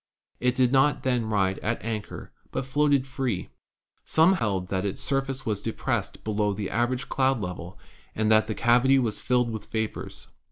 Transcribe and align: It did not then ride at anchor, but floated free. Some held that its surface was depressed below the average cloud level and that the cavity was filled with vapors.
It 0.39 0.55
did 0.55 0.71
not 0.71 1.03
then 1.03 1.27
ride 1.29 1.59
at 1.59 1.85
anchor, 1.85 2.31
but 2.51 2.65
floated 2.65 3.05
free. 3.05 3.51
Some 4.03 4.33
held 4.33 4.69
that 4.69 4.83
its 4.83 4.99
surface 4.99 5.45
was 5.45 5.61
depressed 5.61 6.23
below 6.23 6.53
the 6.53 6.71
average 6.71 7.07
cloud 7.07 7.39
level 7.39 7.77
and 8.15 8.31
that 8.31 8.47
the 8.47 8.55
cavity 8.55 8.97
was 8.97 9.21
filled 9.21 9.51
with 9.51 9.69
vapors. 9.71 10.29